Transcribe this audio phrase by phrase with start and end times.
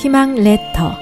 [0.00, 0.92] 희망 레터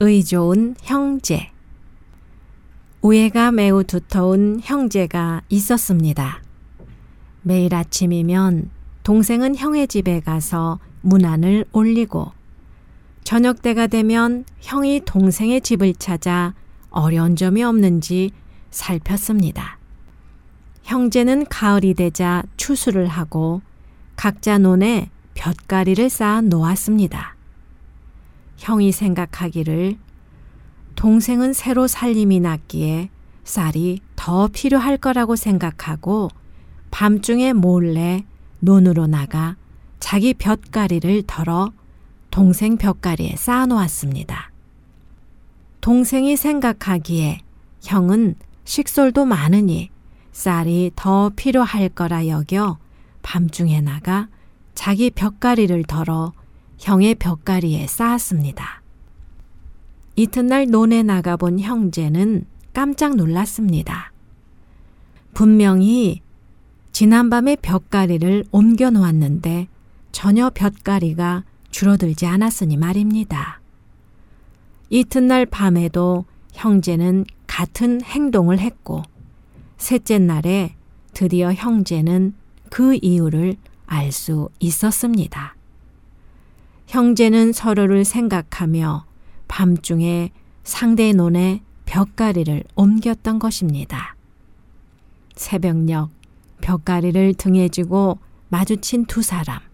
[0.00, 1.50] 의 좋은 형제
[3.02, 6.42] 우애가 매우 두터운 형제가 있었습니다.
[7.42, 8.70] 매일 아침이면
[9.02, 12.37] 동생은 형의 집에 가서 문안을 올리고
[13.24, 16.54] 저녁 때가 되면 형이 동생의 집을 찾아
[16.90, 18.30] 어려운 점이 없는지
[18.70, 19.78] 살폈습니다.
[20.82, 23.60] 형제는 가을이 되자 추수를 하고
[24.16, 27.36] 각자 논에 볕가리를 쌓아 놓았습니다.
[28.56, 29.96] 형이 생각하기를
[30.96, 33.10] 동생은 새로 살림이 났기에
[33.44, 36.28] 쌀이 더 필요할 거라고 생각하고
[36.90, 38.24] 밤중에 몰래
[38.58, 39.56] 논으로 나가
[40.00, 41.72] 자기 볕가리를 덜어
[42.38, 44.52] 동생 볕가리에 쌓아놓았습니다.
[45.80, 47.40] 동생이 생각하기에
[47.82, 49.90] 형은 식솔도 많으니
[50.30, 52.78] 쌀이 더 필요할 거라 여겨
[53.22, 54.28] 밤중에 나가
[54.72, 56.32] 자기 벽가리를 덜어
[56.78, 58.82] 형의 벽가리에 쌓았습니다.
[60.14, 64.12] 이튿날 논에 나가본 형제는 깜짝 놀랐습니다.
[65.34, 66.22] 분명히
[66.92, 69.66] 지난밤에 벽가리를 옮겨 놓았는데
[70.12, 73.60] 전혀 벽가리가 줄어들지 않았으니 말입니다.
[74.90, 79.02] 이튿날 밤에도 형제는 같은 행동을 했고
[79.76, 80.74] 셋째 날에
[81.12, 82.34] 드디어 형제는
[82.70, 85.54] 그 이유를 알 수 있었습니다.
[86.86, 89.04] 형제는 서로를 생각하며
[89.46, 90.30] 밤중에
[90.64, 94.14] 상대 논에 벽가리를 옮겼던 것입니다.
[95.34, 96.08] 새벽녘
[96.60, 99.67] 벽가리를 등에 지고 마주친 두 사람.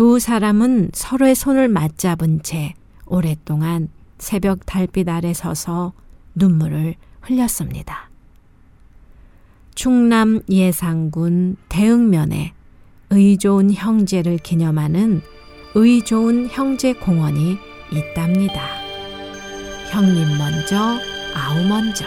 [0.00, 2.72] 두 사람은 서로의 손을 맞잡은 채
[3.04, 5.92] 오랫동안 새벽 달빛 아래 서서
[6.34, 8.08] 눈물을 흘렸습니다.
[9.74, 12.54] 충남 예상군 대흥면에
[13.10, 15.20] 의 좋은 형제를 기념하는
[15.74, 17.58] 의 좋은 형제 공원이
[17.92, 18.62] 있답니다.
[19.92, 20.98] 형님 먼저,
[21.34, 22.06] 아우 먼저.